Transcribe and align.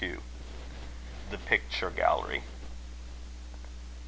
THE 1.29 1.37
PICTURE 1.37 1.91
GALLERY. 1.91 2.43